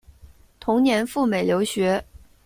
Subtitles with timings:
[0.59, 2.03] 同年赴美留学。